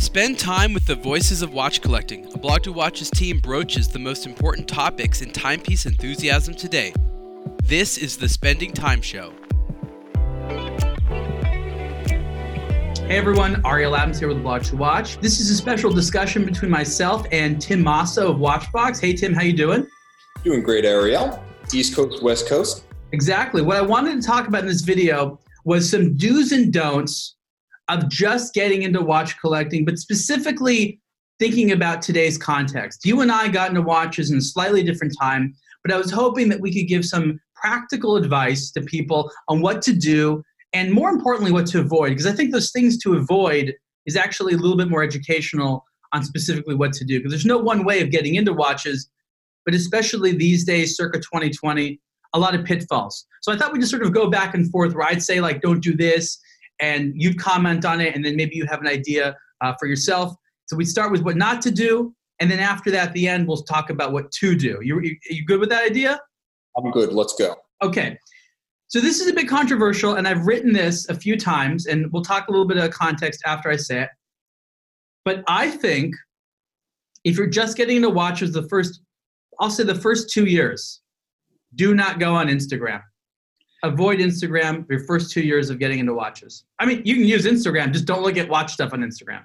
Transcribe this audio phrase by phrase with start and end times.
[0.00, 2.32] Spend time with the voices of watch collecting.
[2.32, 6.94] A Blog to watch's team broaches the most important topics in timepiece enthusiasm today.
[7.64, 9.30] This is the Spending Time Show.
[13.06, 15.18] Hey everyone, Ariel Adams here with Blog to Watch.
[15.18, 19.02] This is a special discussion between myself and Tim Mosso of Watchbox.
[19.02, 19.86] Hey Tim, how you doing?
[20.42, 21.44] Doing great, Ariel.
[21.74, 22.84] East Coast, West Coast.
[23.12, 23.60] Exactly.
[23.60, 27.36] What I wanted to talk about in this video was some do's and don'ts
[27.98, 31.00] of just getting into watch collecting, but specifically
[31.38, 33.04] thinking about today's context.
[33.04, 36.48] You and I got into watches in a slightly different time, but I was hoping
[36.50, 41.10] that we could give some practical advice to people on what to do and more
[41.10, 42.10] importantly, what to avoid.
[42.10, 43.74] Because I think those things to avoid
[44.06, 47.18] is actually a little bit more educational on specifically what to do.
[47.18, 49.10] Because there's no one way of getting into watches,
[49.64, 52.00] but especially these days, circa 2020,
[52.32, 53.26] a lot of pitfalls.
[53.42, 55.60] So I thought we'd just sort of go back and forth where I'd say, like,
[55.60, 56.38] don't do this,
[56.80, 60.34] and you'd comment on it, and then maybe you have an idea uh, for yourself.
[60.66, 63.46] So we start with what not to do, and then after that, at the end,
[63.46, 64.78] we'll talk about what to do.
[64.82, 66.20] You, you, you good with that idea?
[66.76, 67.12] I'm good.
[67.12, 67.56] Let's go.
[67.82, 68.18] Okay.
[68.88, 72.22] So this is a bit controversial, and I've written this a few times, and we'll
[72.22, 74.08] talk a little bit of context after I say it.
[75.24, 76.14] But I think
[77.24, 79.00] if you're just getting into watches the first,
[79.60, 81.02] I'll say the first two years,
[81.76, 83.02] do not go on Instagram
[83.82, 86.64] avoid Instagram your first two years of getting into watches.
[86.78, 89.44] I mean, you can use Instagram, just don't look at watch stuff on Instagram.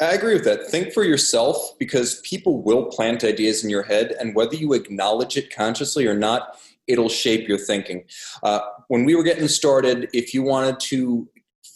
[0.00, 0.66] I agree with that.
[0.66, 5.38] Think for yourself because people will plant ideas in your head, and whether you acknowledge
[5.38, 8.04] it consciously or not, it'll shape your thinking.
[8.42, 11.28] Uh, when we were getting started, if you wanted to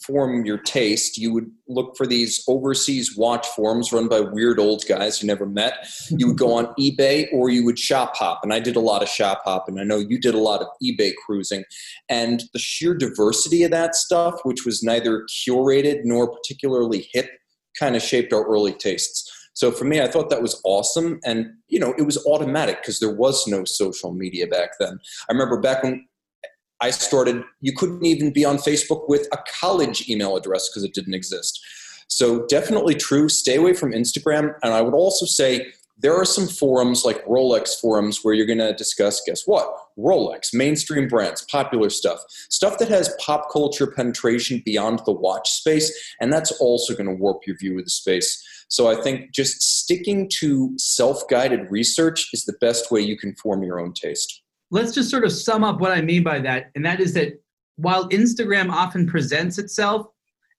[0.05, 4.83] form your taste, you would look for these overseas watch forums run by weird old
[4.87, 5.87] guys you never met.
[6.09, 8.39] You would go on eBay or you would shop hop.
[8.43, 10.61] And I did a lot of shop hop, and I know you did a lot
[10.61, 11.63] of eBay cruising.
[12.09, 17.29] And the sheer diversity of that stuff, which was neither curated nor particularly hip,
[17.79, 19.31] kind of shaped our early tastes.
[19.53, 21.19] So for me, I thought that was awesome.
[21.25, 24.99] And, you know, it was automatic because there was no social media back then.
[25.29, 26.07] I remember back when
[26.81, 30.93] I started, you couldn't even be on Facebook with a college email address because it
[30.93, 31.63] didn't exist.
[32.07, 33.29] So, definitely true.
[33.29, 34.53] Stay away from Instagram.
[34.63, 38.57] And I would also say there are some forums like Rolex forums where you're going
[38.57, 39.73] to discuss, guess what?
[39.97, 45.91] Rolex, mainstream brands, popular stuff, stuff that has pop culture penetration beyond the watch space.
[46.19, 48.43] And that's also going to warp your view of the space.
[48.67, 53.35] So, I think just sticking to self guided research is the best way you can
[53.35, 54.40] form your own taste
[54.71, 56.71] let's just sort of sum up what I mean by that.
[56.75, 57.33] And that is that
[57.75, 60.07] while Instagram often presents itself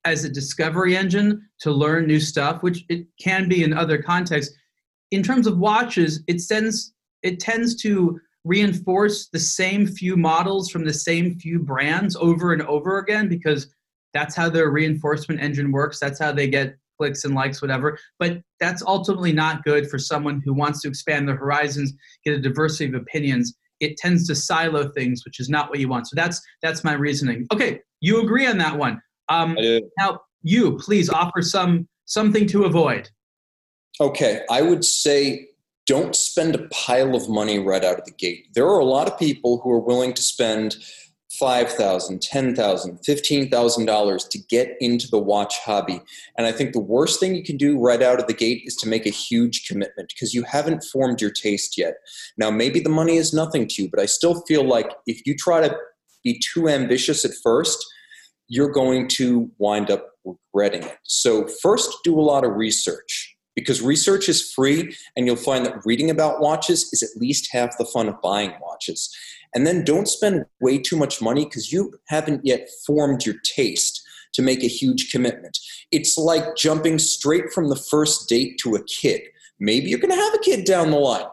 [0.04, 4.54] as a discovery engine to learn new stuff, which it can be in other contexts,
[5.10, 6.92] in terms of watches, it sends
[7.22, 12.62] it tends to reinforce the same few models from the same few brands over and
[12.62, 13.72] over again because
[14.12, 16.00] that's how their reinforcement engine works.
[16.00, 17.98] That's how they get clicks and likes, whatever.
[18.18, 21.92] But that's ultimately not good for someone who wants to expand their horizons,
[22.24, 25.88] get a diversity of opinions, it tends to silo things, which is not what you
[25.88, 26.06] want.
[26.06, 27.46] So that's that's my reasoning.
[27.52, 29.02] Okay, you agree on that one.
[29.28, 29.56] Um,
[29.98, 33.10] now, you please offer some something to avoid.
[34.00, 35.48] Okay, I would say
[35.86, 38.46] don't spend a pile of money right out of the gate.
[38.54, 40.76] There are a lot of people who are willing to spend
[41.40, 46.00] $5,000, $10,000, $15,000 to get into the watch hobby.
[46.36, 48.76] And I think the worst thing you can do right out of the gate is
[48.76, 51.94] to make a huge commitment because you haven't formed your taste yet.
[52.36, 55.36] Now, maybe the money is nothing to you, but I still feel like if you
[55.36, 55.74] try to
[56.22, 57.84] be too ambitious at first,
[58.48, 60.98] you're going to wind up regretting it.
[61.04, 65.84] So, first, do a lot of research because research is free, and you'll find that
[65.84, 69.14] reading about watches is at least half the fun of buying watches.
[69.54, 74.02] And then don't spend way too much money because you haven't yet formed your taste
[74.32, 75.58] to make a huge commitment.
[75.90, 79.22] It's like jumping straight from the first date to a kid.
[79.60, 81.26] Maybe you're going to have a kid down the line.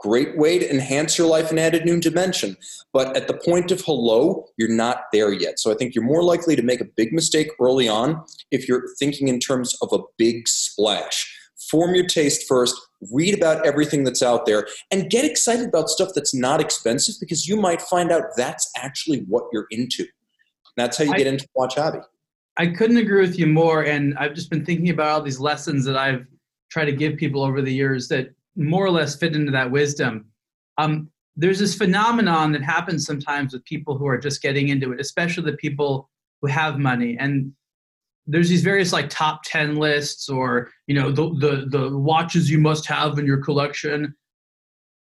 [0.00, 2.56] Great way to enhance your life and add a new dimension.
[2.92, 5.60] But at the point of hello, you're not there yet.
[5.60, 8.88] So I think you're more likely to make a big mistake early on if you're
[8.98, 11.39] thinking in terms of a big splash.
[11.70, 12.74] Form your taste first,
[13.12, 17.48] read about everything that's out there and get excited about stuff that's not expensive because
[17.48, 20.06] you might find out that's actually what you're into.
[20.76, 21.98] That's how you I, get into watch hobby.
[22.56, 23.84] I couldn't agree with you more.
[23.84, 26.26] And I've just been thinking about all these lessons that I've
[26.70, 30.26] tried to give people over the years that more or less fit into that wisdom.
[30.78, 35.00] Um, there's this phenomenon that happens sometimes with people who are just getting into it,
[35.00, 36.10] especially the people
[36.42, 37.16] who have money.
[37.18, 37.52] And
[38.26, 42.58] there's these various like top 10 lists or you know the, the the watches you
[42.58, 44.14] must have in your collection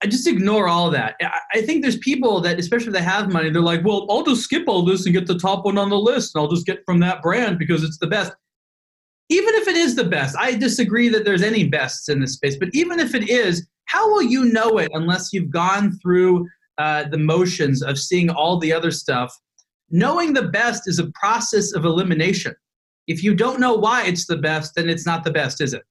[0.03, 1.17] i just ignore all that
[1.53, 4.43] i think there's people that especially if they have money they're like well i'll just
[4.43, 6.85] skip all this and get the top one on the list and i'll just get
[6.87, 8.33] from that brand because it's the best
[9.31, 12.57] even if it is the best, I disagree that there's any bests in this space,
[12.57, 16.47] but even if it is, how will you know it unless you've gone through
[16.79, 19.33] uh, the motions of seeing all the other stuff?
[19.89, 22.55] Knowing the best is a process of elimination.
[23.11, 25.83] If you don't know why it's the best, then it's not the best, is it?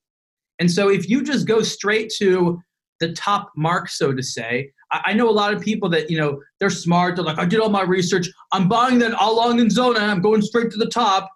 [0.60, 2.60] And so if you just go straight to
[3.00, 6.42] the top mark, so to say, I, know a lot of people that, you know,
[6.60, 7.16] they're smart.
[7.16, 8.28] They're like, I did all my research.
[8.52, 9.32] I'm buying that A.
[9.32, 10.00] Lange & Söhne.
[10.00, 11.30] I'm going straight to the top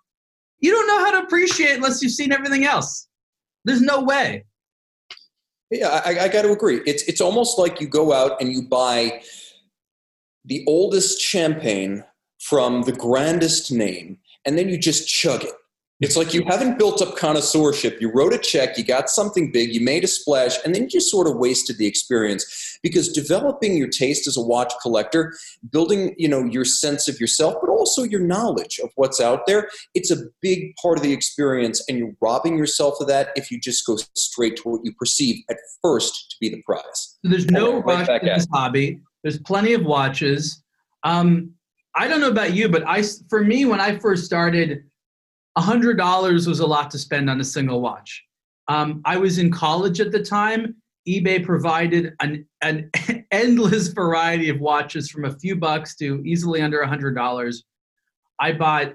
[0.63, 3.09] you don't know how to appreciate unless you've seen everything else.
[3.65, 4.45] There's no way.
[5.69, 6.79] Yeah, I, I got to agree.
[6.85, 9.23] It's it's almost like you go out and you buy
[10.45, 12.05] the oldest champagne
[12.39, 15.53] from the grandest name, and then you just chug it.
[16.01, 18.01] It's like you haven't built up connoisseurship.
[18.01, 20.89] You wrote a check, you got something big, you made a splash, and then you
[20.89, 22.77] just sort of wasted the experience.
[22.81, 25.33] Because developing your taste as a watch collector,
[25.71, 29.69] building, you know, your sense of yourself, but also your knowledge of what's out there,
[29.93, 33.59] it's a big part of the experience, and you're robbing yourself of that if you
[33.59, 37.17] just go straight to what you perceive at first to be the prize.
[37.23, 38.99] There's no rush in this hobby.
[39.21, 40.61] There's plenty of watches.
[41.03, 41.51] Um,
[41.95, 44.83] I don't know about you, but I, for me, when I first started
[45.57, 48.23] $100 was a lot to spend on a single watch.
[48.67, 50.75] Um, I was in college at the time.
[51.07, 52.89] eBay provided an, an
[53.31, 57.55] endless variety of watches from a few bucks to easily under $100.
[58.39, 58.93] I bought,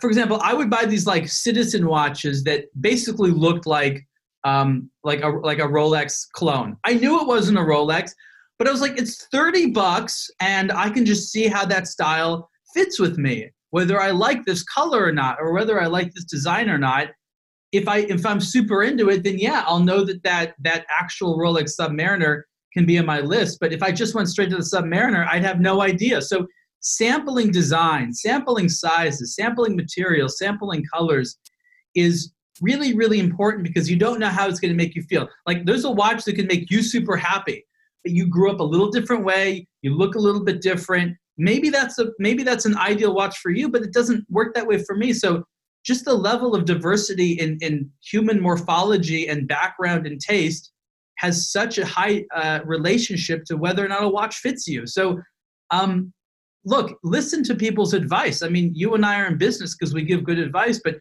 [0.00, 4.06] for example, I would buy these like citizen watches that basically looked like
[4.44, 6.76] um, like a like a Rolex clone.
[6.84, 8.12] I knew it wasn't a Rolex,
[8.58, 12.48] but I was like, it's 30 bucks, and I can just see how that style
[12.72, 16.24] fits with me whether I like this color or not, or whether I like this
[16.24, 17.08] design or not.
[17.72, 21.38] If I if I'm super into it, then yeah, I'll know that that that actual
[21.38, 22.42] Rolex Submariner
[22.74, 23.58] can be on my list.
[23.60, 26.20] But if I just went straight to the Submariner, I'd have no idea.
[26.22, 26.46] So
[26.80, 31.38] sampling design, sampling sizes, sampling materials, sampling colors
[31.94, 35.28] is really really important because you don't know how it's going to make you feel.
[35.46, 37.64] Like there's a watch that can make you super happy,
[38.02, 41.70] but you grew up a little different way, you look a little bit different, maybe
[41.70, 44.78] that's a maybe that's an ideal watch for you but it doesn't work that way
[44.78, 45.12] for me.
[45.12, 45.42] So
[45.82, 50.70] just the level of diversity in, in human morphology and background and taste
[51.16, 54.86] has such a high uh, relationship to whether or not a watch fits you.
[54.86, 55.20] So
[55.70, 56.12] um,
[56.66, 58.42] look listen to people's advice.
[58.42, 60.96] I mean you and i are in business because we give good advice but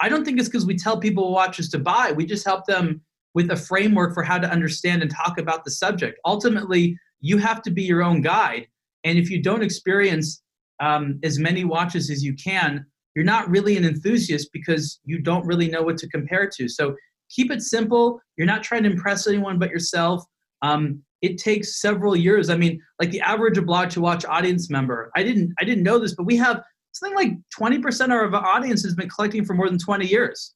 [0.00, 2.12] i don't think it's because we tell people watches to buy.
[2.12, 3.02] We just help them
[3.34, 6.20] with a framework for how to understand and talk about the subject.
[6.24, 8.68] Ultimately you have to be your own guide
[9.04, 10.42] and if you don't experience
[10.80, 12.84] um, as many watches as you can,
[13.14, 16.68] you're not really an enthusiast because you don't really know what to compare to.
[16.68, 16.96] So
[17.30, 18.20] keep it simple.
[18.36, 20.24] You're not trying to impress anyone but yourself.
[20.62, 22.50] Um, it takes several years.
[22.50, 25.10] I mean, like the average blog to watch audience member.
[25.16, 26.62] I didn't I didn't know this, but we have
[26.92, 30.54] something like 20% of our audience has been collecting for more than 20 years.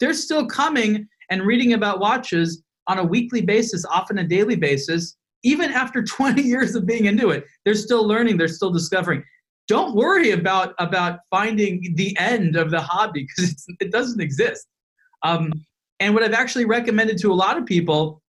[0.00, 5.16] They're still coming and reading about watches on a weekly basis, often a daily basis,
[5.44, 9.22] even after 20 years of being into it they're still learning they're still discovering.
[9.66, 14.66] Don't worry about about finding the end of the hobby because it doesn't exist.
[15.22, 15.52] Um,
[16.00, 18.22] and what i've actually recommended to a lot of people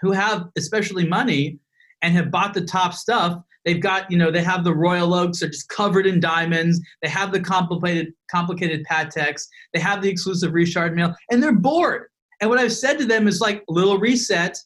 [0.00, 1.58] who have especially money
[2.02, 5.40] and have bought the top stuff they've got you know they have the royal oaks
[5.40, 9.42] they're just covered in diamonds they have the complicated complicated pateks
[9.72, 12.06] they have the exclusive richard mille and they're bored.
[12.40, 14.58] And what i've said to them is like little reset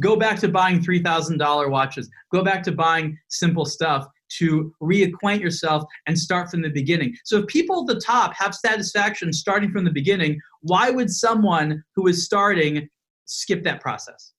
[0.00, 2.08] go back to buying $3,000 watches.
[2.32, 4.06] Go back to buying simple stuff
[4.38, 7.14] to reacquaint yourself and start from the beginning.
[7.24, 11.82] So if people at the top have satisfaction starting from the beginning, why would someone
[11.94, 12.88] who is starting
[13.26, 14.32] skip that process?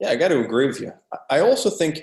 [0.00, 0.92] Yeah, I got to agree with you.
[1.30, 2.02] I also think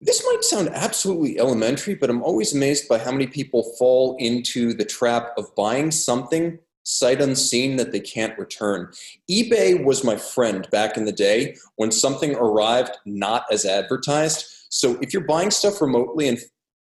[0.00, 4.74] this might sound absolutely elementary, but I'm always amazed by how many people fall into
[4.74, 8.90] the trap of buying something sight unseen that they can't return.
[9.30, 14.44] eBay was my friend back in the day when something arrived not as advertised.
[14.68, 16.38] So if you're buying stuff remotely, in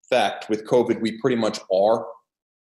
[0.08, 2.06] fact, with COVID, we pretty much are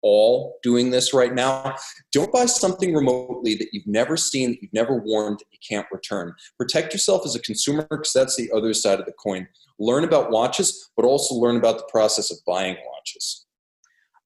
[0.02, 1.76] all doing this right now.
[2.12, 5.86] Don't buy something remotely that you've never seen, that you've never worn, that you can't
[5.92, 6.34] return.
[6.58, 9.46] Protect yourself as a consumer because that's the other side of the coin.
[9.78, 13.46] Learn about watches, but also learn about the process of buying watches.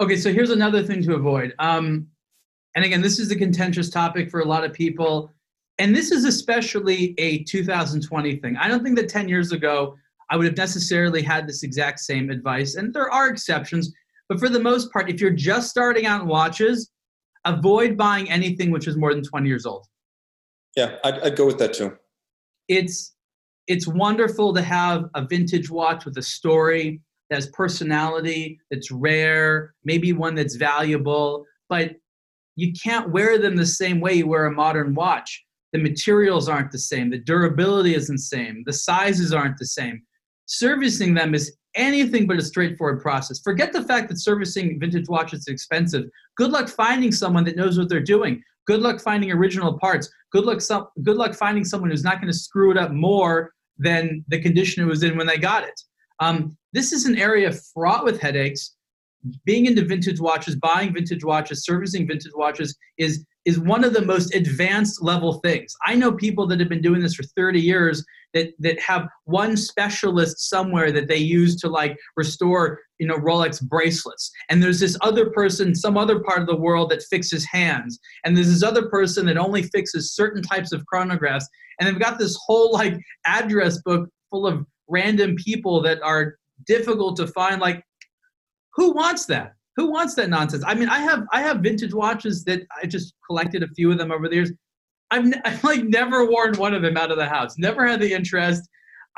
[0.01, 1.55] Okay, so here's another thing to avoid.
[1.59, 2.09] Um,
[2.77, 5.33] and again, this is a contentious topic for a lot of people.
[5.79, 8.57] And this is especially a 2020 thing.
[8.59, 9.97] I don't think that 10 years ago,
[10.31, 12.75] I would have necessarily had this exact same advice.
[12.75, 13.93] And there are exceptions.
[14.29, 16.91] But for the most part, if you're just starting out in watches,
[17.47, 19.87] avoid buying anything which is more than 20 years old.
[20.77, 21.97] Yeah, I'd, I'd go with that too.
[22.69, 23.15] It's
[23.67, 29.75] it's wonderful to have a vintage watch with a story that has personality, that's rare,
[29.85, 31.45] maybe one that's valuable.
[31.69, 31.97] But
[32.57, 35.45] you can't wear them the same way you wear a modern watch.
[35.73, 40.03] The materials aren't the same, the durability isn't the same, the sizes aren't the same.
[40.47, 43.41] Servicing them is anything but a straightforward process.
[43.41, 46.05] Forget the fact that servicing vintage watches is expensive.
[46.37, 48.43] Good luck finding someone that knows what they're doing.
[48.67, 50.11] Good luck finding original parts.
[50.33, 53.53] Good luck some good luck finding someone who's not going to screw it up more
[53.79, 55.81] than the condition it was in when they got it.
[56.21, 58.76] Um, this is an area fraught with headaches.
[59.45, 64.05] Being into vintage watches, buying vintage watches, servicing vintage watches is is one of the
[64.05, 65.73] most advanced level things.
[65.87, 68.05] I know people that have been doing this for 30 years
[68.35, 73.63] that that have one specialist somewhere that they use to like restore you know Rolex
[73.63, 74.31] bracelets.
[74.49, 77.99] And there's this other person some other part of the world that fixes hands.
[78.25, 81.45] And there's this other person that only fixes certain types of chronographs.
[81.79, 87.17] And they've got this whole like address book full of random people that are difficult
[87.17, 87.61] to find.
[87.61, 87.83] Like
[88.77, 92.45] who wants that who wants that nonsense i mean i have i have vintage watches
[92.45, 94.53] that i just collected a few of them over the years
[95.11, 97.59] I've, I've like never worn one of them out of the house.
[97.59, 98.69] Never had the interest.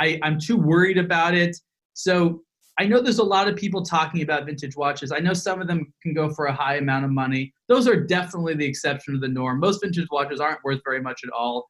[0.01, 1.57] I, I'm too worried about it.
[1.95, 2.43] So
[2.81, 5.11] I know there's a lot of people talking about vintage watches.
[5.11, 7.53] I know some of them can go for a high amount of money.
[7.69, 9.59] Those are definitely the exception to the norm.
[9.59, 11.69] Most vintage watches aren't worth very much at all.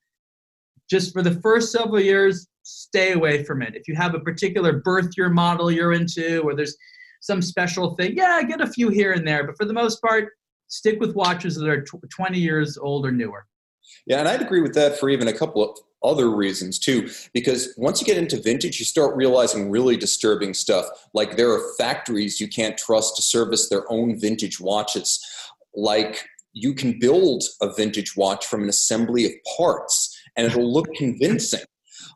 [0.91, 3.75] Just for the first several years, stay away from it.
[3.75, 6.77] If you have a particular birth year model you're into, or there's
[7.21, 9.45] some special thing, yeah, get a few here and there.
[9.45, 10.33] But for the most part,
[10.69, 13.47] stick with watches that are 20 years old or newer.
[14.07, 17.75] Yeah, and I'd agree with that for even a couple of other reasons too because
[17.77, 22.41] once you get into vintage you start realizing really disturbing stuff like there are factories
[22.41, 25.19] you can't trust to service their own vintage watches
[25.75, 30.87] like you can build a vintage watch from an assembly of parts and it'll look
[30.95, 31.65] convincing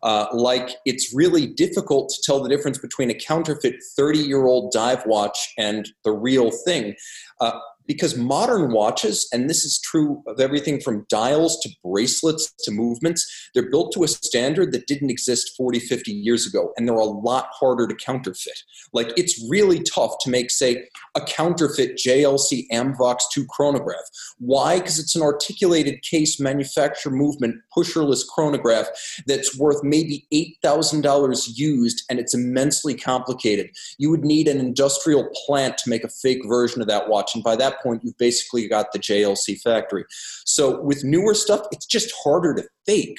[0.02, 4.72] uh, like it's really difficult to tell the difference between a counterfeit 30 year old
[4.72, 6.94] dive watch and the real thing.
[7.40, 12.70] Uh, because modern watches, and this is true of everything from dials to bracelets to
[12.70, 16.96] movements, they're built to a standard that didn't exist 40, 50 years ago, and they're
[16.96, 18.62] a lot harder to counterfeit.
[18.92, 24.04] Like it's really tough to make, say, a counterfeit JLC Amvox 2 chronograph.
[24.38, 24.78] Why?
[24.78, 28.88] Because it's an articulated case manufacture movement pusherless chronograph
[29.26, 33.70] that's worth maybe $8,000 used and it's immensely complicated.
[33.98, 37.44] You would need an industrial plant to make a fake version of that watch, and
[37.44, 40.04] by that point, you've basically got the JLC factory.
[40.44, 43.18] So with newer stuff, it's just harder to fake.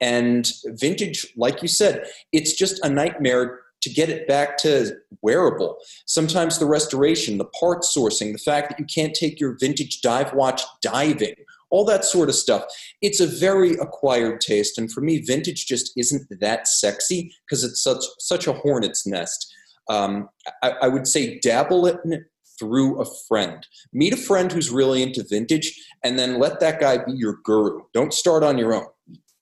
[0.00, 5.76] And vintage, like you said, it's just a nightmare to get it back to wearable.
[6.06, 10.32] Sometimes the restoration, the part sourcing, the fact that you can't take your vintage dive
[10.34, 11.34] watch diving,
[11.70, 12.64] all that sort of stuff.
[13.02, 14.78] It's a very acquired taste.
[14.78, 19.52] And for me, vintage just isn't that sexy because it's such, such a hornet's nest.
[19.88, 20.28] Um,
[20.62, 22.24] I, I, would say dabble in it
[22.58, 23.66] through a friend.
[23.92, 27.82] Meet a friend who's really into vintage and then let that guy be your guru.
[27.94, 28.86] Don't start on your own.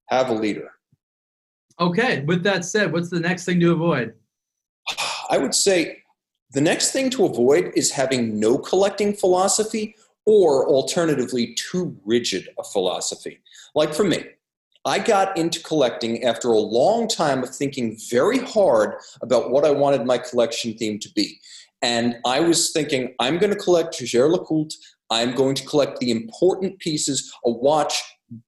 [0.09, 0.71] Have a leader.
[1.79, 4.15] Okay, with that said, what's the next thing to avoid?
[5.31, 6.03] I would say
[6.53, 12.65] the next thing to avoid is having no collecting philosophy or alternatively too rigid a
[12.65, 13.41] philosophy.
[13.75, 14.25] Like for me,
[14.87, 19.71] I got into collecting after a long time of thinking very hard about what I
[19.73, 21.41] wanted my collection theme to be.
[21.87, 24.75] And I was thinking, I'm going to collect Jaeger-LeCoultre.
[25.09, 28.03] I'm going to collect the important pieces, a watch,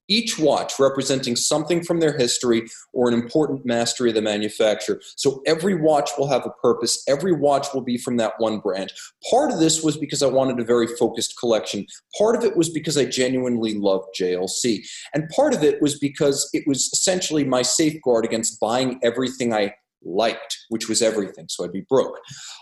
[0.09, 5.01] each watch representing something from their history or an important mastery of the manufacturer.
[5.15, 7.01] So every watch will have a purpose.
[7.07, 8.93] Every watch will be from that one brand.
[9.31, 11.87] Part of this was because I wanted a very focused collection.
[12.19, 14.85] Part of it was because I genuinely loved JLC.
[15.15, 19.75] And part of it was because it was essentially my safeguard against buying everything I
[20.05, 21.47] liked, which was everything.
[21.49, 22.19] So I'd be broke.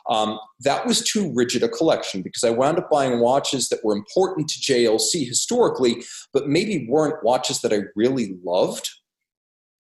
[0.09, 3.97] Um, that was too rigid a collection because I wound up buying watches that were
[3.97, 8.89] important to JLC historically, but maybe weren't watches that I really loved.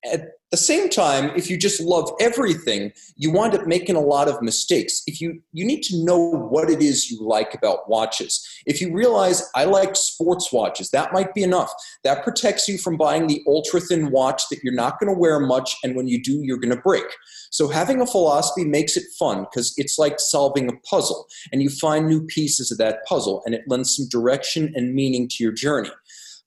[0.05, 4.29] At the same time, if you just love everything, you wind up making a lot
[4.29, 5.03] of mistakes.
[5.09, 8.47] If you you need to know what it is you like about watches.
[8.65, 11.73] If you realize I like sports watches, that might be enough.
[12.05, 15.41] That protects you from buying the ultra thin watch that you're not going to wear
[15.41, 17.07] much and when you do you're going to break.
[17.51, 21.71] So having a philosophy makes it fun because it's like solving a puzzle and you
[21.71, 25.53] find new pieces of that puzzle and it lends some direction and meaning to your
[25.53, 25.91] journey.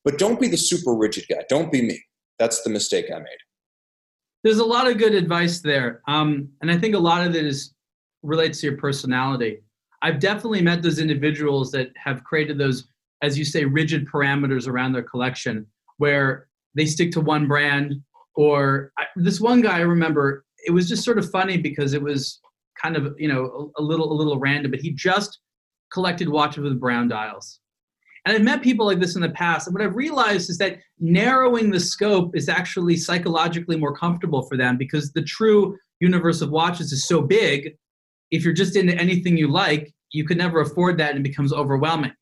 [0.06, 1.44] But don't be the super rigid guy.
[1.50, 2.02] Don't be me.
[2.38, 3.49] That's the mistake I made
[4.44, 7.46] there's a lot of good advice there, um, and I think a lot of it
[7.46, 7.74] is
[8.24, 9.60] relates to your personality.
[10.02, 12.88] I've definitely met those individuals that have created those,
[13.22, 15.66] as you say, rigid parameters around their collection,
[15.98, 17.96] where they stick to one brand.
[18.36, 22.02] Or I, this one guy, I remember, it was just sort of funny because it
[22.02, 22.40] was
[22.82, 25.40] kind of you know a, a little a little random, but he just
[25.92, 27.60] collected watches with brown dials,
[28.26, 29.68] And I've met people like this in the past.
[29.68, 34.58] And what I've realized is that narrowing the scope is actually psychologically more comfortable for
[34.58, 37.76] them because the true universe of watches is so big.
[38.32, 41.54] If you're just into anything you like, you could never afford that and it becomes
[41.54, 42.14] overwhelming.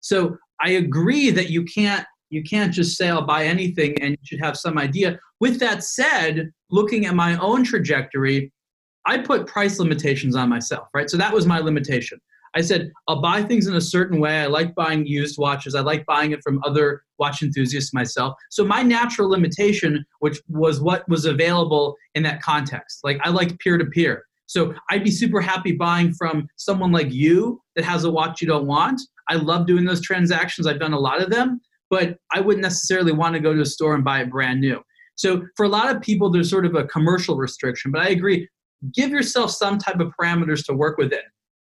[0.00, 4.18] So I agree that you can't you can't just say I'll buy anything and you
[4.24, 5.18] should have some idea.
[5.38, 8.52] With that said, looking at my own trajectory,
[9.06, 11.08] I put price limitations on myself, right?
[11.08, 12.18] So that was my limitation.
[12.56, 14.40] I said, I'll buy things in a certain way.
[14.40, 15.74] I like buying used watches.
[15.74, 18.34] I like buying it from other watch enthusiasts myself.
[18.50, 23.58] So my natural limitation, which was what was available in that context, like I like
[23.58, 24.24] peer to peer.
[24.46, 28.48] So I'd be super happy buying from someone like you that has a watch you
[28.48, 29.02] don't want.
[29.28, 30.66] I love doing those transactions.
[30.66, 31.60] I've done a lot of them,
[31.90, 34.80] but I wouldn't necessarily want to go to a store and buy it brand new.
[35.16, 38.48] So for a lot of people, there's sort of a commercial restriction, but I agree.
[38.94, 41.20] Give yourself some type of parameters to work within.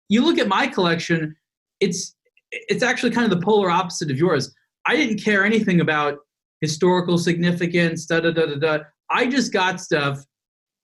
[0.09, 1.35] You look at my collection,
[1.79, 2.15] it's
[2.51, 4.53] it's actually kind of the polar opposite of yours.
[4.85, 6.19] I didn't care anything about
[6.61, 8.83] historical significance, da da da da da.
[9.09, 10.23] I just got stuff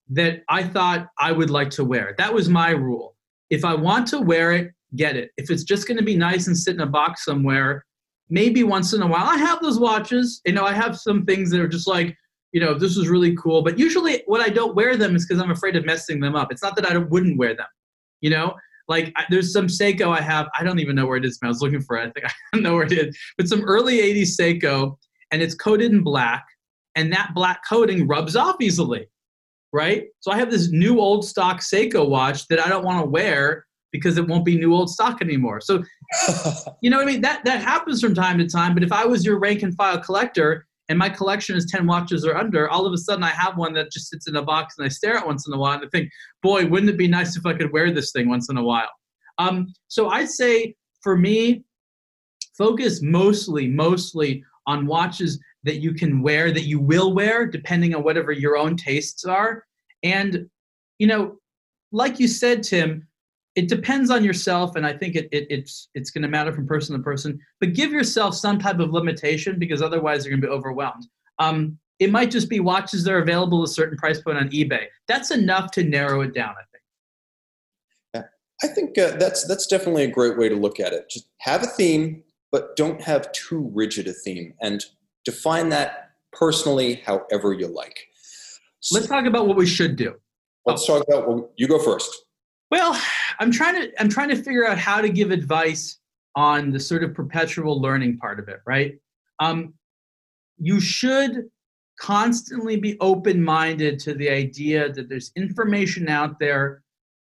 [0.09, 2.15] that I thought I would like to wear.
[2.17, 3.15] That was my rule.
[3.49, 5.31] If I want to wear it, get it.
[5.37, 7.85] If it's just going to be nice and sit in a box somewhere,
[8.29, 9.25] maybe once in a while.
[9.25, 10.41] I have those watches.
[10.45, 12.15] You know, I have some things that are just like,
[12.51, 13.61] you know, this is really cool.
[13.61, 16.51] But usually, when I don't wear them is because I'm afraid of messing them up.
[16.51, 17.67] It's not that I wouldn't wear them.
[18.19, 18.55] You know,
[18.91, 20.47] like I, there's some Seiko I have.
[20.59, 21.39] I don't even know where it is.
[21.41, 22.01] I was looking for it.
[22.01, 23.17] I think I don't know where it is.
[23.37, 24.97] But some early '80s Seiko,
[25.31, 26.45] and it's coated in black,
[26.95, 29.07] and that black coating rubs off easily,
[29.71, 30.07] right?
[30.19, 33.65] So I have this new old stock Seiko watch that I don't want to wear
[33.91, 35.61] because it won't be new old stock anymore.
[35.61, 35.83] So,
[36.81, 37.21] you know what I mean?
[37.21, 38.73] That that happens from time to time.
[38.73, 42.25] But if I was your rank and file collector and my collection is 10 watches
[42.25, 44.75] or under, all of a sudden I have one that just sits in a box
[44.77, 46.09] and I stare at once in a while and I think,
[46.43, 48.89] boy, wouldn't it be nice if I could wear this thing once in a while?
[49.37, 51.63] Um, so I'd say for me,
[52.57, 58.03] focus mostly, mostly on watches that you can wear, that you will wear, depending on
[58.03, 59.63] whatever your own tastes are.
[60.03, 60.49] And,
[60.99, 61.37] you know,
[61.91, 63.07] like you said, Tim,
[63.55, 66.67] it depends on yourself and i think it, it it's it's going to matter from
[66.67, 70.47] person to person but give yourself some type of limitation because otherwise you're going to
[70.47, 71.05] be overwhelmed.
[71.39, 74.49] Um, it might just be watches that are available at a certain price point on
[74.49, 74.85] ebay.
[75.07, 76.83] That's enough to narrow it down i think.
[78.15, 78.69] Yeah.
[78.69, 81.09] i think uh, that's that's definitely a great way to look at it.
[81.09, 84.83] Just have a theme but don't have too rigid a theme and
[85.23, 88.07] define that personally however you like.
[88.91, 90.15] Let's talk about what we should do.
[90.65, 92.25] Let's talk about well, you go first
[92.71, 92.99] well,
[93.39, 95.99] I'm trying to I'm trying to figure out how to give advice
[96.35, 98.97] on the sort of perpetual learning part of it, right?
[99.39, 99.73] Um,
[100.57, 101.49] you should
[101.99, 106.81] constantly be open-minded to the idea that there's information out there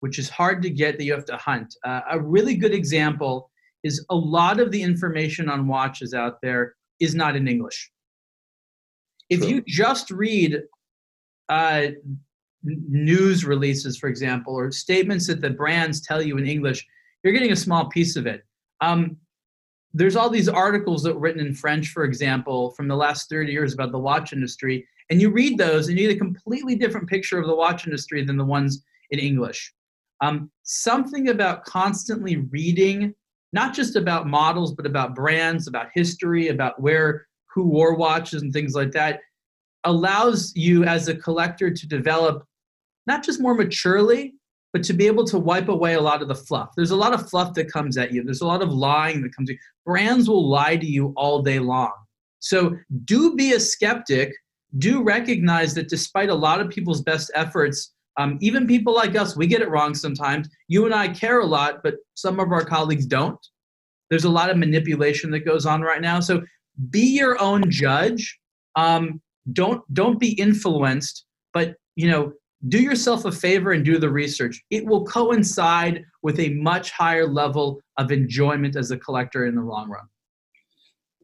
[0.06, 1.76] which is hard to get that you have to hunt.
[1.84, 3.50] Uh, a really good example
[3.84, 7.92] is a lot of the information on watches out there is not in English.
[9.32, 9.50] If True.
[9.50, 10.62] you just read
[11.50, 11.88] uh,
[12.66, 16.86] news releases, for example, or statements that the brands tell you in English,
[17.24, 18.46] you're getting a small piece of it.
[18.82, 19.18] Um,
[19.94, 23.52] there's all these articles that were written in French, for example, from the last 30
[23.52, 27.08] years about the watch industry, and you read those and you get a completely different
[27.08, 29.74] picture of the watch industry than the ones in English.
[30.22, 33.14] Um, something about constantly reading,
[33.54, 38.52] not just about models, but about brands, about history, about where who wore watches and
[38.52, 39.22] things like that,
[39.86, 42.46] allows you as a collector to develop
[43.08, 44.36] not just more maturely,
[44.74, 46.72] but to be able to wipe away a lot of the fluff.
[46.76, 48.24] There's a lot of fluff that comes at you.
[48.24, 49.50] There's a lot of lying that comes.
[49.86, 51.94] Brands will lie to you all day long.
[52.40, 54.34] So do be a skeptic.
[54.78, 59.36] Do recognize that despite a lot of people's best efforts, um, even people like us,
[59.36, 60.50] we get it wrong sometimes.
[60.68, 63.40] You and I care a lot, but some of our colleagues don't.
[64.10, 66.20] There's a lot of manipulation that goes on right now.
[66.20, 66.44] So
[66.90, 68.40] be your own judge.
[68.76, 69.22] Um,
[69.54, 72.34] don't don't be influenced, but you know
[72.68, 74.64] do yourself a favor and do the research.
[74.70, 79.62] It will coincide with a much higher level of enjoyment as a collector in the
[79.62, 80.06] long run.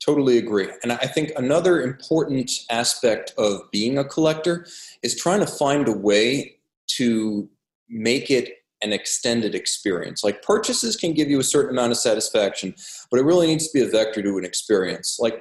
[0.04, 0.68] Totally agree.
[0.82, 4.66] And I think another important aspect of being a collector
[5.04, 6.58] is trying to find a way
[6.98, 7.48] to
[7.88, 10.24] make it an extended experience.
[10.24, 12.74] Like purchases can give you a certain amount of satisfaction,
[13.12, 15.18] but it really needs to be a vector to an experience.
[15.20, 15.40] Like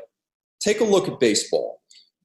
[0.60, 1.80] take a look at baseball.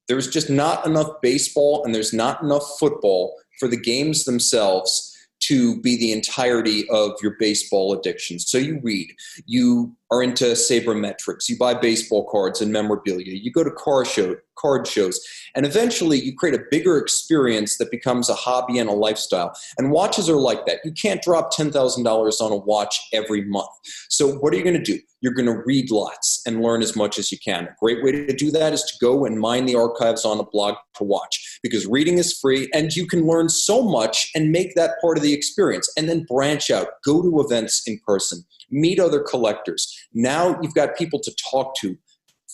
[0.08, 5.80] There's just not enough baseball and there's not enough football for the games themselves to
[5.82, 8.38] be the entirety of your baseball addiction.
[8.38, 9.12] So you read,
[9.44, 14.36] you are into sabermetrics, you buy baseball cards and memorabilia, you go to car show,
[14.56, 15.20] card shows,
[15.54, 19.52] and eventually you create a bigger experience that becomes a hobby and a lifestyle.
[19.78, 20.78] And watches are like that.
[20.84, 23.68] You can't drop $10,000 on a watch every month.
[24.08, 24.98] So what are you going to do?
[25.20, 27.64] You're going to read lots and learn as much as you can.
[27.64, 30.44] A great way to do that is to go and mine the archives on a
[30.44, 34.74] blog to watch because reading is free and you can learn so much and make
[34.74, 38.98] that part of the experience and then branch out, go to events in person meet
[38.98, 39.92] other collectors.
[40.16, 41.96] Now you've got people to talk to.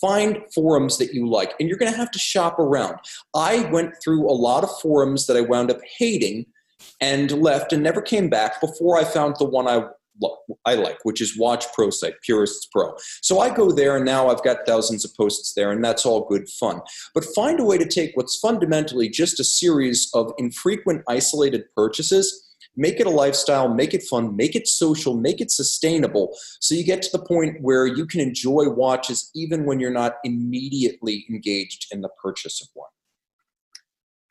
[0.01, 2.97] Find forums that you like, and you're going to have to shop around.
[3.33, 6.45] I went through a lot of forums that I wound up hating
[6.99, 9.85] and left and never came back before I found the one I
[10.65, 12.93] I like, which is Watch Pro site, Purists Pro.
[13.21, 16.27] So I go there, and now I've got thousands of posts there, and that's all
[16.27, 16.81] good fun.
[17.15, 22.52] But find a way to take what's fundamentally just a series of infrequent, isolated purchases
[22.75, 26.35] make it a lifestyle, make it fun, make it social, make it sustainable.
[26.59, 30.15] So you get to the point where you can enjoy watches even when you're not
[30.23, 32.89] immediately engaged in the purchase of one.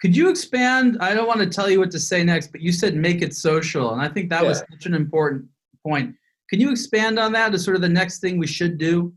[0.00, 0.98] Could you expand?
[1.00, 3.34] I don't want to tell you what to say next, but you said make it
[3.34, 3.92] social.
[3.92, 4.48] And I think that yeah.
[4.48, 5.46] was such an important
[5.86, 6.16] point.
[6.50, 9.14] Can you expand on that as sort of the next thing we should do?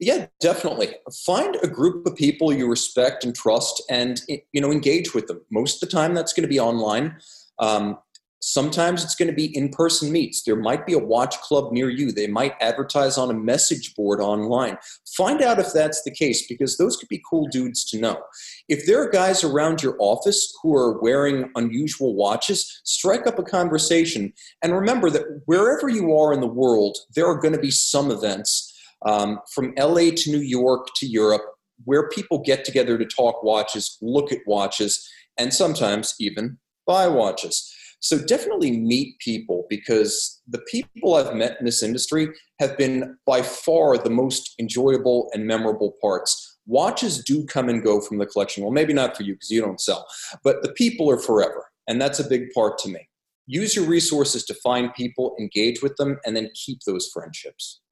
[0.00, 0.96] Yeah, definitely.
[1.24, 5.40] Find a group of people you respect and trust, and you know engage with them.
[5.52, 7.16] Most of the time, that's going to be online.
[7.60, 7.98] Um,
[8.44, 10.42] Sometimes it's going to be in person meets.
[10.42, 12.10] There might be a watch club near you.
[12.10, 14.78] They might advertise on a message board online.
[15.16, 18.20] Find out if that's the case because those could be cool dudes to know.
[18.68, 23.44] If there are guys around your office who are wearing unusual watches, strike up a
[23.44, 24.32] conversation.
[24.60, 28.10] And remember that wherever you are in the world, there are going to be some
[28.10, 28.76] events
[29.06, 31.42] um, from LA to New York to Europe
[31.84, 37.71] where people get together to talk watches, look at watches, and sometimes even buy watches.
[38.02, 43.42] So definitely meet people because the people I've met in this industry have been by
[43.42, 46.58] far the most enjoyable and memorable parts.
[46.66, 48.64] Watches do come and go from the collection.
[48.64, 50.04] Well, maybe not for you because you don't sell,
[50.42, 51.66] but the people are forever.
[51.86, 53.08] And that's a big part to me.
[53.46, 57.82] Use your resources to find people, engage with them, and then keep those friendships.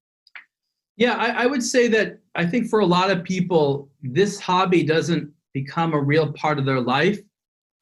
[0.96, 4.83] Yeah, I, I would say that I think for a lot of people, this hobby
[4.83, 7.20] doesn't become a real part of their life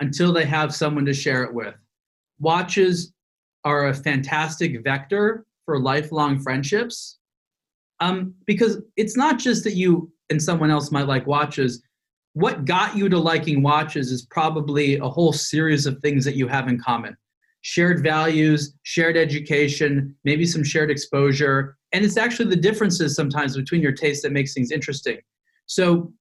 [0.01, 1.75] until they have someone to share it with
[2.40, 3.12] watches
[3.64, 7.18] are a fantastic vector for lifelong friendships
[8.01, 11.83] um, because it's not just that you and someone else might like watches.
[12.35, 16.46] What got you to liking watches is probably a whole series of things that you
[16.48, 17.16] have in common.
[17.62, 23.83] Shared values shared education maybe some shared exposure and it's actually the differences sometimes between
[23.83, 25.18] your tastes that makes things interesting.
[25.66, 26.12] So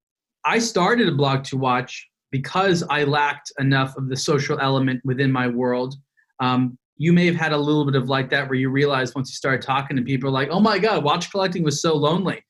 [0.46, 5.32] i started a blog to watch because i lacked enough of the social element within
[5.32, 5.96] my world
[6.40, 9.30] um, you may have had a little bit of like that where you realize once
[9.30, 12.44] you start talking to people like oh my god watch collecting was so lonely.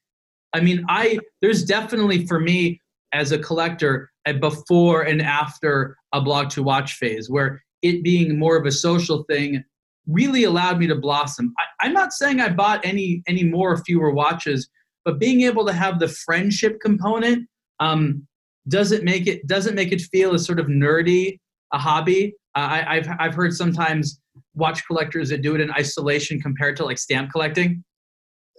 [0.54, 2.82] I mean i there's definitely for me
[3.14, 8.40] as a collector a before and after a blog to watch phase where it being
[8.40, 9.64] more of a social thing
[10.08, 11.54] really allowed me to blossom.
[11.60, 14.70] I, i'm not saying i bought any any more or fewer watches
[15.04, 17.48] but being able to have the friendship component
[17.80, 18.28] um,
[18.68, 21.40] doesn't make it doesn't make it feel as sort of nerdy
[21.74, 24.20] a hobby Uh, I, have I've heard sometimes
[24.56, 27.84] watch collectors that do it in isolation compared to like stamp collecting.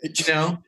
[0.05, 0.59] You know.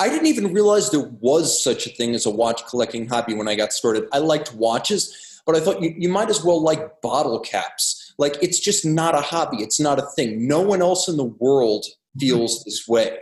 [0.00, 3.46] I didn't even realize there was such a thing as a watch collecting hobby when
[3.46, 4.08] I got started.
[4.12, 8.12] I liked watches, but I thought you, you might as well like bottle caps.
[8.18, 9.58] Like it's just not a hobby.
[9.58, 10.48] It's not a thing.
[10.48, 11.86] No one else in the world
[12.18, 13.18] feels this way.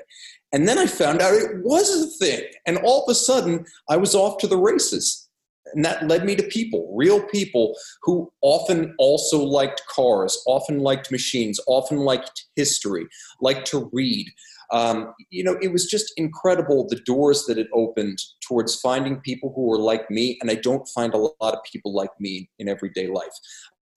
[0.51, 2.45] And then I found out it was a thing.
[2.65, 5.28] And all of a sudden, I was off to the races.
[5.75, 11.11] And that led me to people, real people who often also liked cars, often liked
[11.11, 13.07] machines, often liked history,
[13.41, 14.27] liked to read.
[14.71, 19.53] Um, you know, it was just incredible the doors that it opened towards finding people
[19.55, 20.39] who were like me.
[20.41, 23.33] And I don't find a lot of people like me in everyday life.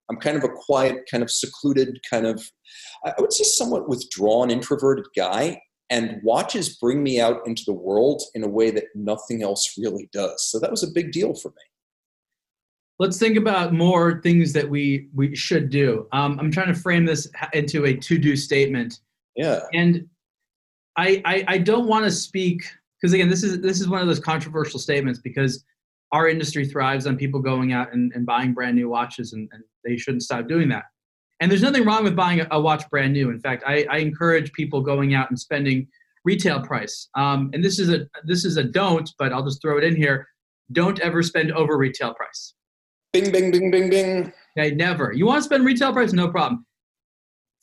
[0.10, 2.44] I'm kind of a quiet, kind of secluded, kind of,
[3.06, 8.24] I would say, somewhat withdrawn, introverted guy and watches bring me out into the world
[8.34, 10.50] in a way that nothing else really does.
[10.50, 11.56] So that was a big deal for me.
[12.98, 16.08] Let's think about more things that we we should do.
[16.14, 19.02] Um, I'm trying to frame this into a to-do statement.
[19.36, 19.62] Yeah.
[19.74, 20.08] And
[20.98, 22.64] I I, I don't want to speak
[23.00, 25.66] because again this is this is one of those controversial statements because
[26.12, 29.64] our industry thrives on people going out and, and buying brand new watches and, and
[29.84, 30.84] they shouldn't stop doing that.
[31.42, 33.32] And there's nothing wrong with buying a, watch brand new.
[33.32, 35.88] In fact, I, I, encourage people going out and spending
[36.24, 37.10] retail price.
[37.16, 39.96] Um, and this is a this is a don't, but I'll just throw it in
[39.96, 40.28] here.
[40.72, 42.54] Don't ever spend over retail price.
[43.12, 44.34] Bing, bing, bing, bing, bing.
[44.58, 45.12] Okay, never.
[45.14, 46.14] You want to spend retail price?
[46.14, 46.66] No problem.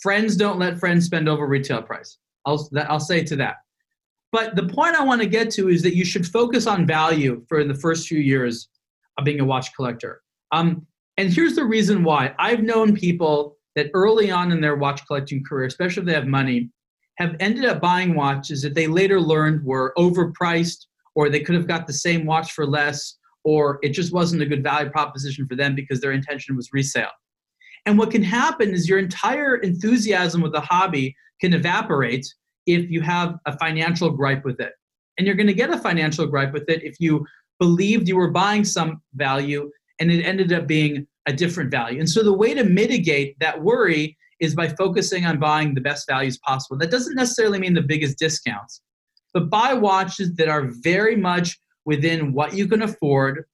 [0.00, 2.18] friends don't let friends spend over retail price.
[2.44, 3.56] I'll, I'll say to that.
[4.32, 7.44] But the point I want to get to is that you should focus on value
[7.48, 8.68] for the first few years
[9.16, 10.22] of being a watch collector.
[10.52, 10.86] Um,
[11.16, 12.34] and here's the reason why.
[12.38, 16.26] I've known people that early on in their watch collecting career, especially if they have
[16.26, 16.70] money,
[17.18, 21.66] have ended up buying watches that they later learned were overpriced or they could have
[21.66, 25.56] got the same watch for less or it just wasn't a good value proposition for
[25.56, 27.08] them because their intention was resale.
[27.86, 32.26] And what can happen is your entire enthusiasm with the hobby can evaporate
[32.66, 34.72] if you have a financial gripe with it.
[35.16, 37.24] And you're going to get a financial gripe with it if you
[37.58, 42.00] believed you were buying some value and it ended up being a different value.
[42.00, 46.08] And so the way to mitigate that worry is by focusing on buying the best
[46.08, 46.76] values possible.
[46.78, 48.80] That doesn't necessarily mean the biggest discounts,
[49.34, 53.44] but buy watches that are very much within what you can afford.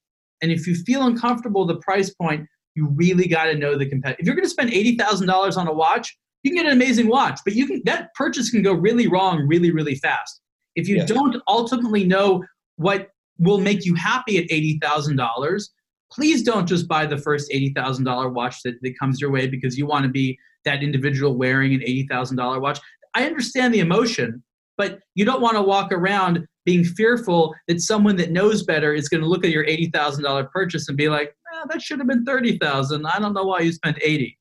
[0.41, 3.89] And if you feel uncomfortable with the price point, you really got to know the
[3.89, 4.21] competitor.
[4.21, 6.73] If you're going to spend eighty thousand dollars on a watch, you can get an
[6.73, 10.41] amazing watch, but you can that purchase can go really wrong really really fast.
[10.75, 12.43] If you don't ultimately know
[12.75, 13.09] what
[13.39, 15.71] will make you happy at eighty thousand dollars,
[16.15, 19.47] please don't just buy the first eighty thousand dollar watch that, that comes your way
[19.47, 22.79] because you want to be that individual wearing an eighty thousand dollar watch.
[23.13, 24.43] I understand the emotion,
[24.77, 29.07] but you don't want to walk around being fearful that someone that knows better is
[29.07, 31.99] going to look at your eighty thousand dollar purchase and be like, eh, "That should
[31.99, 33.05] have been thirty thousand.
[33.05, 34.37] I don't know why you spent 80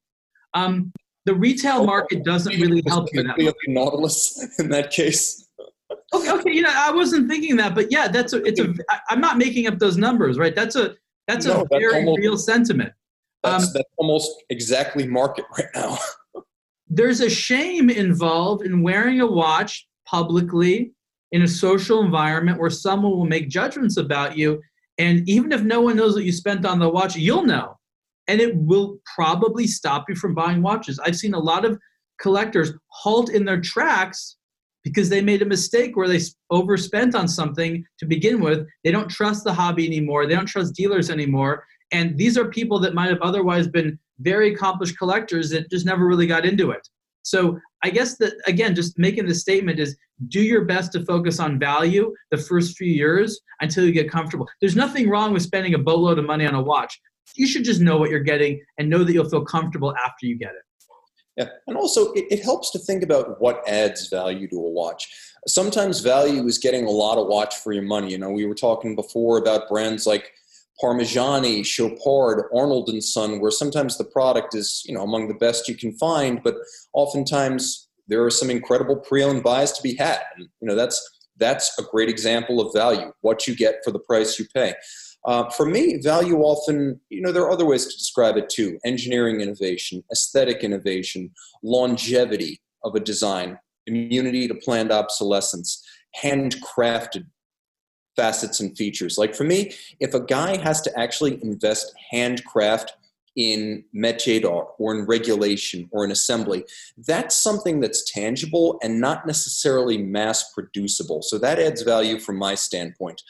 [0.54, 0.92] um,
[1.26, 3.22] The retail market doesn't really help you.
[3.24, 5.48] That Nautilus in that case.
[6.12, 6.52] okay, okay.
[6.52, 8.42] You know, I wasn't thinking that, but yeah, that's a.
[8.44, 8.72] It's a.
[9.10, 10.54] I'm not making up those numbers, right?
[10.54, 10.94] That's a.
[11.26, 12.92] That's no, a that's very almost, real sentiment.
[13.42, 15.98] That's, um, that's almost exactly market right now.
[16.88, 20.92] there's a shame involved in wearing a watch publicly
[21.32, 24.60] in a social environment where someone will make judgments about you.
[24.98, 27.78] And even if no one knows what you spent on the watch, you'll know.
[28.28, 31.00] And it will probably stop you from buying watches.
[31.00, 31.78] I've seen a lot of
[32.20, 34.36] collectors halt in their tracks
[34.84, 36.20] because they made a mistake where they
[36.50, 38.66] overspent on something to begin with.
[38.84, 41.64] They don't trust the hobby anymore, they don't trust dealers anymore.
[41.90, 46.06] And these are people that might have otherwise been very accomplished collectors that just never
[46.06, 46.86] really got into it.
[47.22, 49.96] So I guess that again, just making the statement is
[50.28, 54.48] do your best to focus on value the first few years until you get comfortable.
[54.60, 57.00] There's nothing wrong with spending a boatload of money on a watch.
[57.34, 60.36] You should just know what you're getting and know that you'll feel comfortable after you
[60.36, 60.62] get it.
[61.36, 65.12] Yeah, and also it, it helps to think about what adds value to a watch.
[65.48, 68.12] Sometimes value is getting a lot of watch for your money.
[68.12, 70.32] You know, we were talking before about brands like
[70.80, 75.68] Parmigiani, Chopard, Arnold and Son, where sometimes the product is you know among the best
[75.68, 76.54] you can find, but
[76.92, 80.20] oftentimes there are some incredible pre-owned buys to be had.
[80.36, 81.00] And, you know that's
[81.36, 84.74] that's a great example of value, what you get for the price you pay.
[85.24, 88.78] Uh, for me, value often, you know, there are other ways to describe it too
[88.84, 91.30] engineering innovation, aesthetic innovation,
[91.62, 95.82] longevity of a design, immunity to planned obsolescence,
[96.22, 97.24] handcrafted
[98.16, 99.18] facets and features.
[99.18, 102.92] Like for me, if a guy has to actually invest handcraft
[103.36, 106.64] in métier d'art or in regulation or in assembly,
[107.06, 111.22] that's something that's tangible and not necessarily mass producible.
[111.22, 113.22] So that adds value from my standpoint.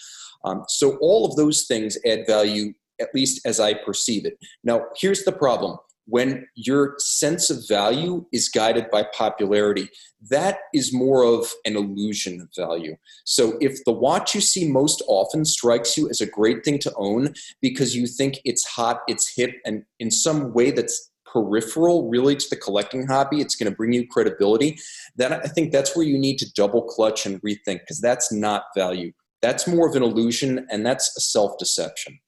[0.44, 4.38] Um, so all of those things add value, at least as I perceive it.
[4.62, 9.88] Now, here's the problem when your sense of value is guided by popularity,
[10.30, 12.96] that is more of an illusion of value.
[13.24, 16.92] So if the watch you see most often strikes you as a great thing to
[16.96, 22.36] own because you think it's hot, it's hip, and in some way that's peripheral really
[22.36, 24.78] to the collecting hobby, it's going to bring you credibility,
[25.16, 28.64] then I think that's where you need to double clutch and rethink because that's not
[28.76, 29.12] value.
[29.44, 32.18] That's more of an illusion and that's a self deception.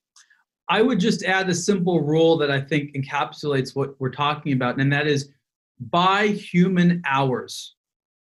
[0.68, 4.78] I would just add a simple rule that I think encapsulates what we're talking about,
[4.78, 5.30] and that is
[5.80, 7.74] by human hours.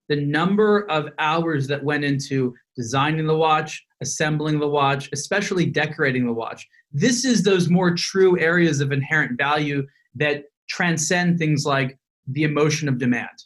[0.08, 6.26] The number of hours that went into designing the watch, assembling the watch, especially decorating
[6.26, 6.66] the watch.
[6.94, 12.88] This is those more true areas of inherent value that transcend things like the emotion
[12.88, 13.44] of demand.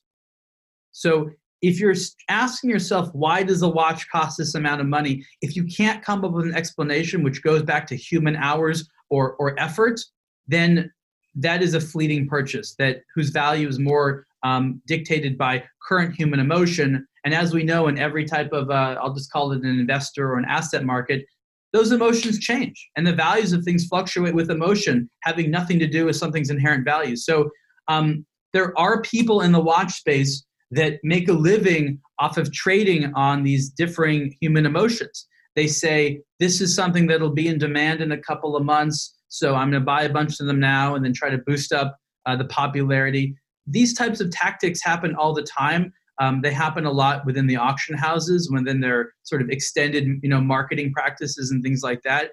[0.91, 1.31] So
[1.61, 1.95] if you're
[2.29, 5.25] asking yourself why does a watch cost this amount of money?
[5.41, 9.33] If you can't come up with an explanation which goes back to human hours or,
[9.35, 9.99] or effort
[10.47, 10.91] then
[11.35, 16.39] that is a fleeting purchase that whose value is more um, dictated by current human
[16.39, 17.05] emotion.
[17.23, 20.31] And as we know in every type of uh, i'll just call it an investor
[20.31, 21.25] or an asset market
[21.71, 26.05] those emotions change and the values of things fluctuate with emotion having nothing to do
[26.05, 27.15] with something's inherent value.
[27.15, 27.49] So
[27.87, 33.11] um, there are people in the watch space that make a living off of trading
[33.15, 35.27] on these differing human emotions.
[35.55, 39.55] They say, this is something that'll be in demand in a couple of months, so
[39.55, 41.97] I'm going to buy a bunch of them now and then try to boost up
[42.25, 43.35] uh, the popularity.
[43.65, 45.93] these types of tactics happen all the time.
[46.19, 50.29] Um, they happen a lot within the auction houses, within their sort of extended, you
[50.29, 52.31] know, marketing practices and things like that.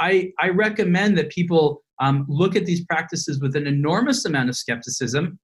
[0.00, 4.56] I, I recommend that people um, look at these practices with an enormous amount of
[4.56, 5.38] skepticism.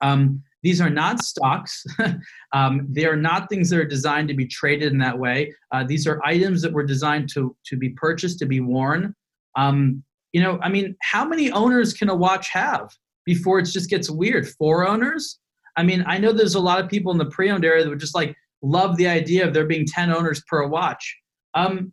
[0.00, 1.84] Um, these are not stocks.
[2.52, 5.54] um, they are not things that are designed to be traded in that way.
[5.72, 9.14] Uh, these are items that were designed to, to be purchased, to be worn.
[9.56, 12.90] Um, you know, I mean, how many owners can a watch have
[13.24, 14.48] before it just gets weird?
[14.48, 15.38] Four owners?
[15.76, 18.00] I mean, I know there's a lot of people in the pre-owned area that would
[18.00, 21.16] just like love the idea of there being 10 owners per watch.
[21.54, 21.92] Um,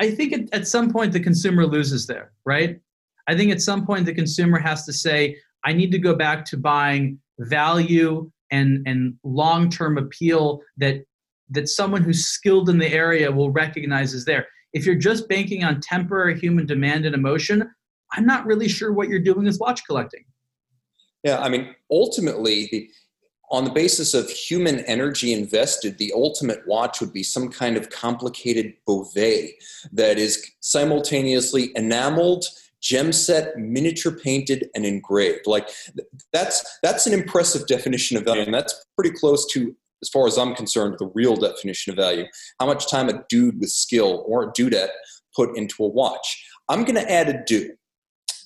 [0.00, 2.80] I think at, at some point the consumer loses there, right?
[3.28, 6.44] I think at some point the consumer has to say, I need to go back
[6.46, 11.02] to buying value and, and long-term appeal that
[11.50, 14.46] that someone who's skilled in the area will recognize is there.
[14.72, 17.68] If you're just banking on temporary human demand and emotion,
[18.12, 20.24] I'm not really sure what you're doing is watch collecting.
[21.24, 22.88] Yeah, I mean, ultimately, the,
[23.50, 27.90] on the basis of human energy invested, the ultimate watch would be some kind of
[27.90, 29.50] complicated Bovet
[29.92, 32.44] that is simultaneously enameled,
[32.80, 35.46] gem set, miniature painted, and engraved.
[35.46, 35.68] Like
[36.32, 40.38] that's that's an impressive definition of value, and that's pretty close to, as far as
[40.38, 42.26] I'm concerned, the real definition of value.
[42.58, 44.90] How much time a dude with skill or a dudette
[45.34, 46.44] put into a watch.
[46.68, 47.70] I'm going to add a do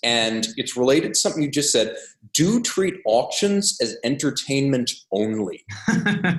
[0.04, 1.96] and it's related to something you just said.
[2.34, 5.64] Do treat auctions as entertainment only.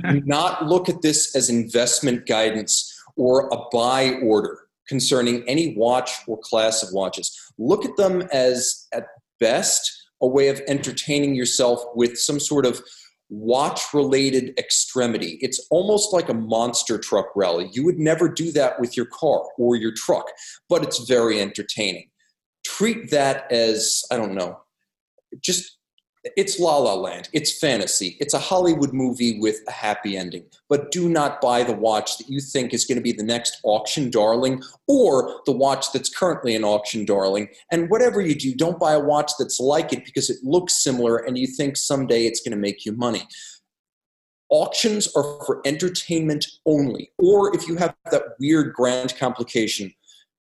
[0.10, 6.12] Do not look at this as investment guidance or a buy order concerning any watch
[6.28, 7.38] or class of watches.
[7.58, 9.06] Look at them as, at
[9.40, 12.82] best, a way of entertaining yourself with some sort of
[13.30, 15.38] watch related extremity.
[15.42, 17.70] It's almost like a monster truck rally.
[17.74, 20.26] You would never do that with your car or your truck,
[20.70, 22.10] but it's very entertaining
[22.66, 24.60] treat that as I don't know,
[25.40, 25.75] just
[26.36, 27.30] it's La La Land.
[27.34, 28.18] It's fantasy.
[28.20, 30.46] It's a Hollywood movie with a happy ending.
[30.70, 33.60] But do not buy the watch that you think is going to be the next
[33.64, 37.50] auction darling or the watch that's currently an auction darling.
[37.72, 41.18] And whatever you do, don't buy a watch that's like it because it looks similar
[41.18, 43.28] and you think someday it's going to make you money.
[44.50, 47.12] Auctions are for entertainment only.
[47.20, 49.94] Or if you have that weird grand complication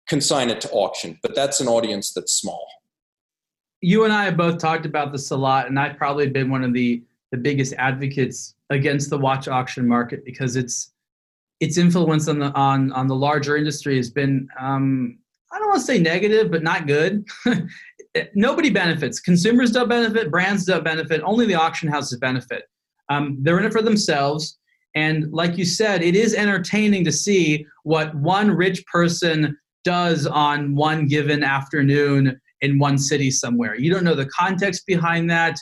[0.07, 2.67] consign it to auction, but that's an audience that's small.
[3.83, 6.63] You and I have both talked about this a lot, and I've probably been one
[6.63, 10.93] of the the biggest advocates against the watch auction market because it's
[11.59, 15.17] its influence on the on on the larger industry has been um,
[15.51, 17.25] I don't want to say negative, but not good.
[18.35, 19.19] Nobody benefits.
[19.19, 20.31] Consumers don't benefit.
[20.31, 21.21] Brands don't benefit.
[21.21, 22.63] Only the auction houses benefit.
[23.09, 24.57] Um, they're in it for themselves.
[24.95, 30.73] And like you said, it is entertaining to see what one rich person does on
[30.73, 33.75] one given afternoon in one city somewhere.
[33.75, 35.57] You don't know the context behind that.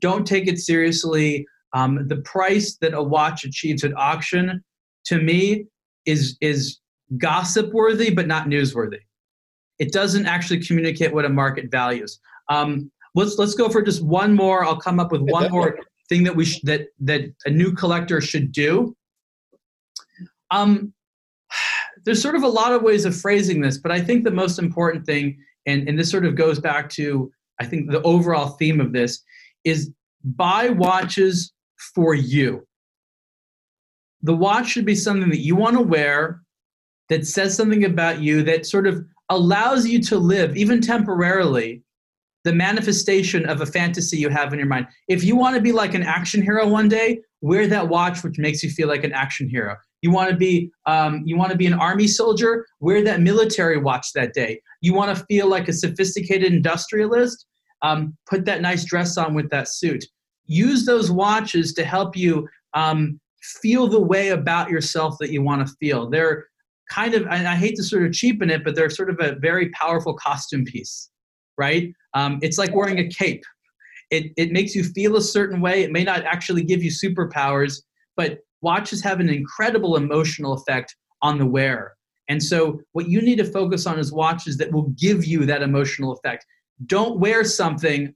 [0.00, 1.46] Don't take it seriously.
[1.74, 4.64] Um, the price that a watch achieves at auction,
[5.06, 5.66] to me,
[6.06, 6.78] is is
[7.18, 9.00] gossip worthy but not newsworthy.
[9.78, 12.18] It doesn't actually communicate what a market values.
[12.48, 14.64] Um, let's let's go for just one more.
[14.64, 18.22] I'll come up with one more thing that we sh- that that a new collector
[18.22, 18.96] should do.
[20.50, 20.94] Um,
[22.04, 24.58] there's sort of a lot of ways of phrasing this, but I think the most
[24.58, 28.80] important thing, and, and this sort of goes back to, I think, the overall theme
[28.80, 29.22] of this,
[29.64, 29.92] is
[30.24, 31.52] buy watches
[31.94, 32.66] for you.
[34.22, 36.42] The watch should be something that you want to wear,
[37.08, 41.82] that says something about you, that sort of allows you to live, even temporarily,
[42.44, 44.86] the manifestation of a fantasy you have in your mind.
[45.08, 48.38] If you want to be like an action hero one day, wear that watch which
[48.38, 49.76] makes you feel like an action hero.
[50.02, 52.66] You want to be um, you want to be an army soldier?
[52.80, 54.60] Wear that military watch that day.
[54.80, 57.46] You want to feel like a sophisticated industrialist?
[57.82, 60.04] Um, put that nice dress on with that suit.
[60.46, 65.66] Use those watches to help you um, feel the way about yourself that you want
[65.66, 66.08] to feel.
[66.08, 66.46] They're
[66.90, 69.36] kind of, and I hate to sort of cheapen it, but they're sort of a
[69.40, 71.10] very powerful costume piece,
[71.56, 71.92] right?
[72.14, 73.44] Um, it's like wearing a cape.
[74.10, 75.82] It, it makes you feel a certain way.
[75.82, 77.82] It may not actually give you superpowers,
[78.16, 81.94] but watches have an incredible emotional effect on the wearer.
[82.28, 85.62] And so, what you need to focus on is watches that will give you that
[85.62, 86.44] emotional effect.
[86.86, 88.14] Don't wear something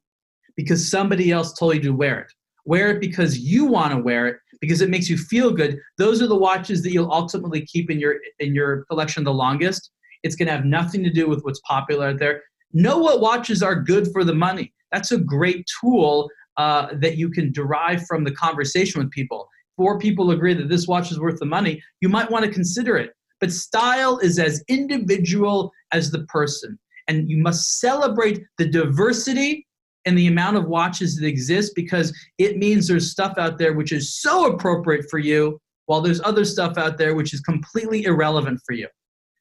[0.55, 2.33] because somebody else told you to wear it.
[2.65, 5.79] Wear it because you want to wear it because it makes you feel good.
[5.99, 9.91] Those are the watches that you'll ultimately keep in your in your collection the longest.
[10.23, 12.43] It's going to have nothing to do with what's popular out there.
[12.73, 14.73] Know what watches are good for the money.
[14.93, 19.49] That's a great tool uh, that you can derive from the conversation with people
[19.83, 22.97] four people agree that this watch is worth the money, you might want to consider
[22.97, 23.11] it.
[23.41, 26.79] But style is as individual as the person.
[27.09, 29.67] And you must celebrate the diversity
[30.05, 33.91] and the amount of watches that exist because it means there's stuff out there which
[33.91, 38.61] is so appropriate for you, while there's other stuff out there which is completely irrelevant
[38.65, 38.87] for you.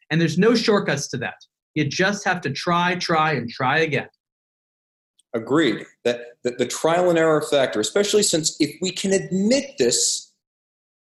[0.09, 1.37] And there's no shortcuts to that.
[1.75, 4.07] You just have to try, try, and try again.
[5.35, 5.85] Agreed.
[6.03, 10.30] That, that the trial and error factor, especially since if we can admit this,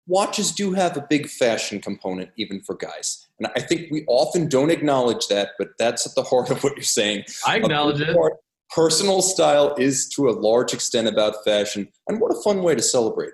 [0.07, 3.27] watches do have a big fashion component, even for guys.
[3.39, 6.75] And I think we often don't acknowledge that, but that's at the heart of what
[6.75, 7.23] you're saying.
[7.45, 8.15] I acknowledge it.
[8.69, 12.81] Personal style is to a large extent about fashion, and what a fun way to
[12.81, 13.33] celebrate.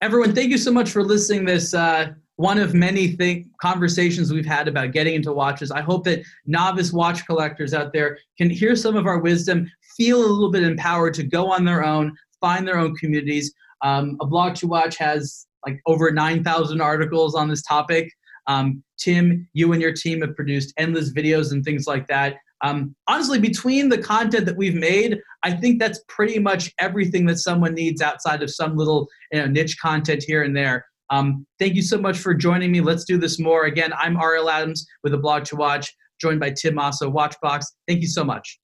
[0.00, 4.46] Everyone, thank you so much for listening this uh, one of many think, conversations we've
[4.46, 5.70] had about getting into watches.
[5.72, 10.18] I hope that novice watch collectors out there can hear some of our wisdom, feel
[10.18, 13.52] a little bit empowered to go on their own, find their own communities.
[13.82, 18.10] Um, a blog to watch has like over 9,000 articles on this topic.
[18.46, 22.36] Um, Tim, you and your team have produced endless videos and things like that.
[22.62, 27.38] Um, honestly, between the content that we've made, I think that's pretty much everything that
[27.38, 30.84] someone needs outside of some little you know, niche content here and there.
[31.10, 32.80] Um, thank you so much for joining me.
[32.80, 33.64] Let's do this more.
[33.64, 37.64] Again, I'm Ariel Adams with a blog to watch, joined by Tim Watchbox.
[37.86, 38.58] Thank you so much.